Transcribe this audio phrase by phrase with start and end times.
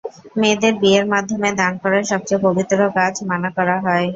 [0.35, 4.07] মেয়েদের বিয়ের মাধ্যমে দান করা সবচেয়ে পবিত্র কাজ মানা করা হয়।